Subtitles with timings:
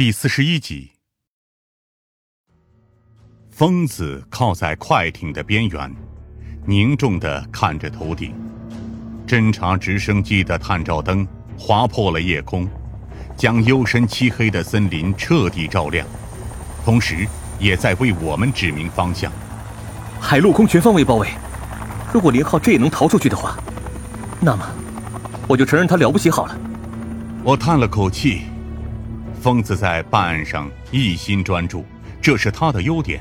[0.00, 0.92] 第四十一集，
[3.50, 5.94] 疯子靠在快艇的边缘，
[6.64, 8.34] 凝重的看着头顶。
[9.26, 11.28] 侦察直升机的探照灯
[11.58, 12.66] 划破了夜空，
[13.36, 16.08] 将幽深漆黑的森林彻底照亮，
[16.82, 17.28] 同时
[17.58, 19.30] 也在为我们指明方向。
[20.18, 21.28] 海陆空全方位包围。
[22.10, 23.54] 如果林浩这也能逃出去的话，
[24.40, 24.66] 那么
[25.46, 26.58] 我就承认他了不起好了。
[27.44, 28.44] 我叹了口气。
[29.40, 31.84] 疯子在办案上一心专注，
[32.20, 33.20] 这是他的优点，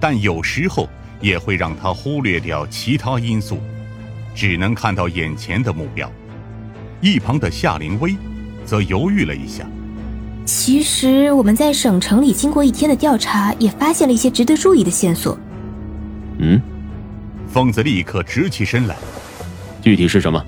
[0.00, 0.88] 但有时候
[1.20, 3.58] 也会让他忽略掉其他因素，
[4.34, 6.10] 只能看到眼前的目标。
[7.02, 8.16] 一旁的夏灵薇
[8.64, 9.66] 则犹豫了一下。
[10.46, 15.38] 其实我们在省城里经过一天的调查，也发现了一些值得注意的线索。
[16.38, 16.58] 嗯，
[17.52, 18.96] 疯子立刻直起身来。
[19.82, 20.42] 具体是什么？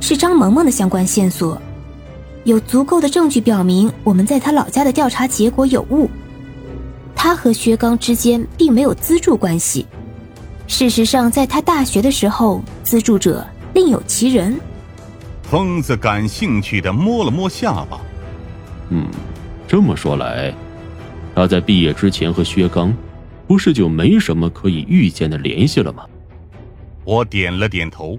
[0.00, 1.60] 是张萌萌的相关线索。
[2.46, 6.08] 有足够的证据表明，我们在他老家的调查结果有误。
[7.12, 9.84] 他和薛刚之间并没有资助关系。
[10.68, 14.56] 事实上，在他大学的时候，资助者另有其人。
[15.42, 18.00] 疯子感兴趣的摸了摸下巴。
[18.90, 19.08] 嗯，
[19.66, 20.54] 这么说来，
[21.34, 22.94] 他在毕业之前和薛刚，
[23.48, 26.04] 不是就没什么可以预见的联系了吗？
[27.02, 28.16] 我点了点头。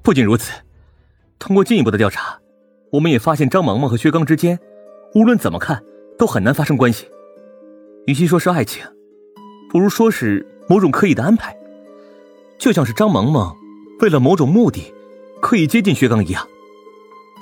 [0.00, 0.52] 不仅如此，
[1.40, 2.38] 通过进一步的调查。
[2.92, 4.58] 我们也发现张萌萌和薛刚之间，
[5.14, 5.82] 无论怎么看
[6.18, 7.06] 都很难发生关系。
[8.06, 8.84] 与其说是爱情，
[9.70, 11.56] 不如说是某种刻意的安排，
[12.58, 13.56] 就像是张萌萌
[14.00, 14.92] 为了某种目的
[15.40, 16.46] 刻意接近薛刚一样。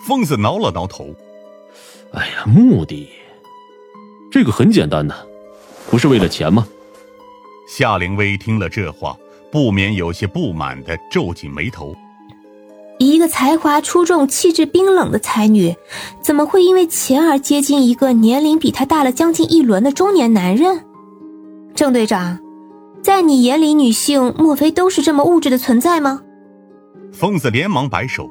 [0.07, 1.13] 疯子挠了挠头
[2.15, 3.09] ：“哎呀，目的
[4.31, 5.27] 这个很简单的，
[5.91, 6.65] 不是为了钱吗？”
[7.67, 9.19] 夏灵薇听了这话，
[9.51, 11.93] 不免有些不满的皱紧眉头。
[13.01, 15.75] 一个才华出众、气质冰冷的才女，
[16.23, 20.85] 怎么会因为钱而接近一个年龄比她大了将近一轮的中年男人？
[21.75, 22.39] 郑队长，
[23.03, 26.21] 在你眼里，女性莫非都是这么物质的存在吗？
[27.11, 28.29] 疯子连忙摆手：“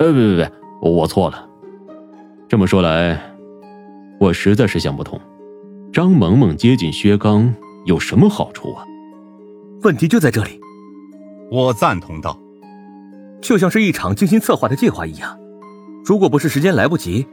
[0.00, 1.46] 呃，别别别，我错了。
[2.48, 3.20] 这么说来，
[4.18, 5.20] 我实在是想不通，
[5.92, 8.86] 张萌萌接近薛刚有什么好处啊？
[9.82, 10.58] 问题就在这里。”
[11.52, 12.38] 我赞同道。
[13.40, 15.38] 就像是一场精心策划的计划一样，
[16.04, 17.26] 如果不是时间来不及，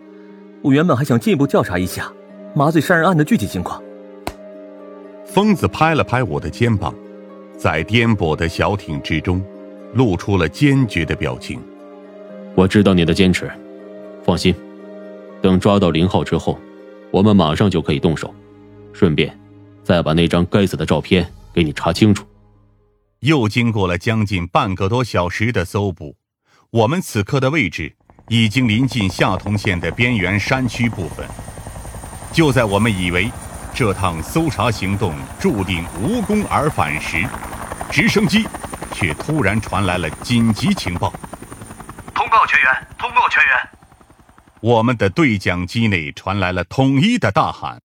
[0.61, 2.11] 我原本还想进一步调查一下
[2.53, 3.81] 麻醉杀人案的具体情况。
[5.25, 6.93] 疯子拍了拍我的肩膀，
[7.57, 9.43] 在颠簸的小艇之中，
[9.93, 11.59] 露出了坚决的表情。
[12.53, 13.51] 我知道你的坚持，
[14.23, 14.55] 放心，
[15.41, 16.57] 等抓到林浩之后，
[17.11, 18.33] 我们马上就可以动手，
[18.93, 19.37] 顺便
[19.83, 22.25] 再把那张该死的照片给你查清楚。
[23.25, 26.15] 又经过了将近半个多小时的搜捕，
[26.69, 27.91] 我们此刻的位置
[28.27, 31.27] 已经临近下同县的边缘山区部分。
[32.31, 33.31] 就在我们以为
[33.73, 37.27] 这趟搜查行动注定无功而返时，
[37.91, 38.47] 直升机
[38.93, 41.11] 却突然传来了紧急情报
[42.13, 43.69] ：“通告全员，通告全员！”
[44.61, 47.81] 我们的对讲机内传来了统一的大喊：“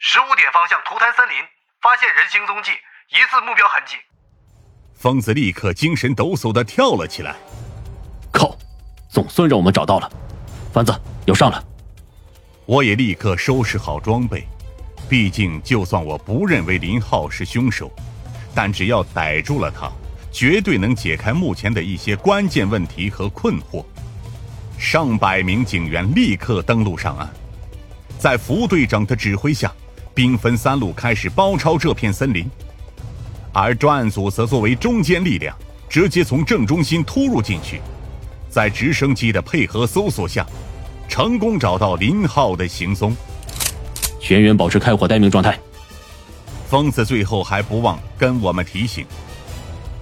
[0.00, 1.36] 十五点方向图滩森林
[1.82, 2.70] 发现人形踪迹，
[3.10, 3.96] 疑似目标痕迹。”
[4.96, 7.36] 疯子立刻精神抖擞的跳了起来。
[8.32, 8.56] 靠，
[9.08, 10.10] 总算让我们找到了。
[10.72, 10.92] 凡子，
[11.26, 11.62] 有上了。
[12.64, 14.44] 我也立刻收拾好装备。
[15.08, 17.92] 毕竟，就算我不认为林浩是凶手，
[18.54, 19.88] 但只要逮住了他，
[20.32, 23.84] 绝对能解开目前的一些关键问题和困惑。
[24.78, 27.30] 上百名警员立刻登陆上岸，
[28.18, 29.72] 在副队长的指挥下，
[30.12, 32.50] 兵分三路开始包抄这片森林。
[33.58, 35.56] 而专案组则作为中坚力量，
[35.88, 37.80] 直接从正中心突入进去，
[38.50, 40.46] 在直升机的配合搜索下，
[41.08, 43.16] 成功找到林浩的行踪。
[44.20, 45.58] 全员保持开火待命状态。
[46.68, 49.06] 疯子最后还不忘跟我们提醒：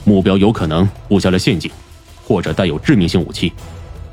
[0.03, 1.71] 目标有可能布下了陷阱，
[2.27, 3.53] 或者带有致命性武器，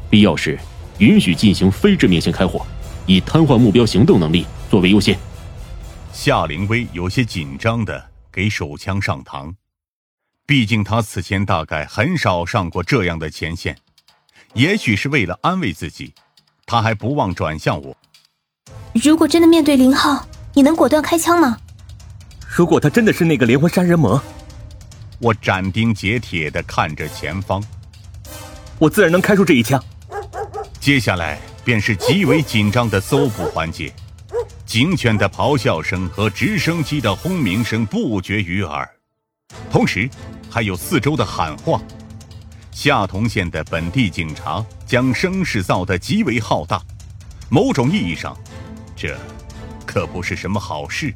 [0.08, 0.60] 必要时
[1.00, 2.64] 允许进行非致命性开火，
[3.08, 5.18] 以瘫痪目标行动能力作为优先。
[6.14, 8.11] 夏凌薇有些紧张的。
[8.32, 9.54] 给手枪上膛，
[10.46, 13.78] 毕竟他此前大概很少上过这样的前线，
[14.54, 16.14] 也许是为了安慰自己，
[16.66, 17.96] 他还不忘转向我。
[18.94, 21.58] 如果真的面对林浩，你能果断开枪吗？
[22.48, 24.22] 如果他真的是那个连环杀人魔，
[25.20, 27.64] 我斩钉截铁的看着前方，
[28.78, 29.82] 我自然能开出这一枪。
[30.80, 33.94] 接下来便是极为紧张的搜捕环节。
[34.72, 38.90] 警犬的咆哮声和直升机的轰鸣声不绝于耳，
[39.70, 40.10] 同时
[40.50, 41.82] 还有四周的喊话。
[42.72, 46.82] 下同县的本地警察将声势造得极为浩大，
[47.50, 48.34] 某种意义上，
[48.96, 49.20] 这
[49.86, 51.14] 可不是什么好事。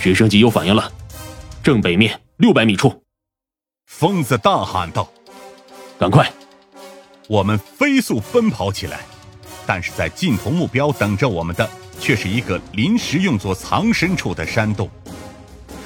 [0.00, 0.90] 直升机有反应了，
[1.62, 3.04] 正北面六百米处。
[3.84, 5.06] 疯子大喊道
[6.00, 6.32] ：“赶快！”
[7.28, 9.00] 我们飞速奔跑起来，
[9.66, 11.68] 但是在尽头目标等着我们的
[11.98, 14.88] 却是一个临时用作藏身处的山洞，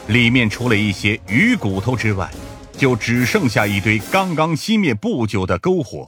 [0.08, 2.30] 里面除了一些鱼骨头之外，
[2.76, 6.06] 就只剩下一堆刚刚熄灭不久的篝火。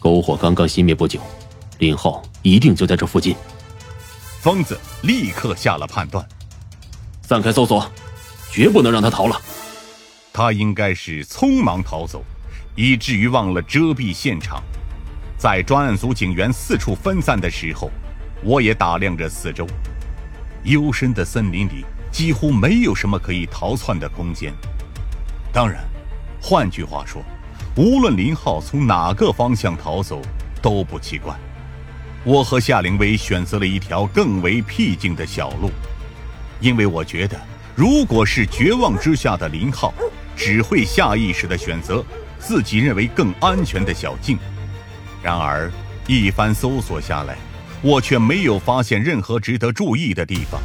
[0.00, 1.20] 篝火刚刚熄灭不久，
[1.78, 3.36] 林浩一定就在这附近。
[4.40, 6.26] 疯子立刻下了判断：
[7.22, 7.90] 散开搜索，
[8.50, 9.40] 绝不能让他逃了。
[10.32, 12.22] 他应该是匆忙逃走。
[12.76, 14.60] 以至于忘了遮蔽现场，
[15.36, 17.90] 在专案组警员四处分散的时候，
[18.42, 19.66] 我也打量着四周。
[20.62, 24.52] 幽深的森林里几乎没有什么可以逃窜的空间。
[25.52, 25.84] 当然，
[26.40, 27.22] 换句话说，
[27.76, 30.22] 无论林浩从哪个方向逃走
[30.62, 31.34] 都不奇怪。
[32.24, 35.70] 我和夏灵薇选择了一条更为僻静的小路，
[36.60, 37.38] 因为我觉得，
[37.74, 39.92] 如果是绝望之下的林浩，
[40.34, 42.02] 只会下意识的选择。
[42.38, 44.38] 自己认为更安全的小径，
[45.24, 45.72] 然而
[46.06, 47.34] 一番搜索下来，
[47.80, 50.60] 我却没有发现任何值得注意的地方。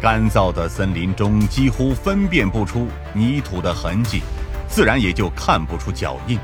[0.00, 4.22] 干燥的森林中几乎分辨不出泥土的痕迹，
[4.68, 6.38] 自然也就看不出脚印。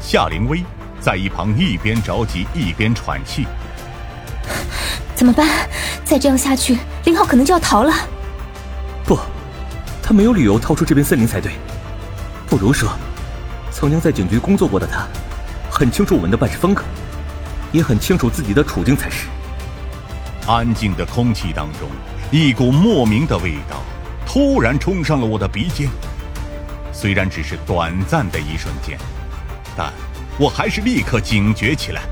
[0.00, 0.62] 夏灵薇
[1.00, 3.44] 在一旁一边着急一边喘气
[5.16, 5.68] ：“怎么办？
[6.04, 7.92] 再这样下去，林浩可能就要逃了。
[9.04, 9.18] ”“不，
[10.00, 11.54] 他没有理由逃出这片森林才对。
[12.46, 12.88] 不如说。”
[13.72, 15.06] 曾经在警局工作过的他，
[15.80, 16.82] 很清楚我们的办事风格，
[17.72, 19.28] 也很清楚自己的处境才是。
[20.46, 21.88] 安静的空气当中，
[22.30, 23.82] 一股莫名的味道
[24.26, 25.88] 突然冲上了我的鼻尖。
[26.92, 28.98] 虽然只是短暂的一瞬间，
[29.74, 29.90] 但
[30.38, 32.02] 我还是立刻警觉起来。